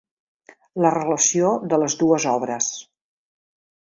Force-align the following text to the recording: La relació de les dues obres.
La 0.85 0.91
relació 0.95 1.51
de 1.73 1.79
les 1.83 1.99
dues 2.03 2.27
obres. 2.33 2.71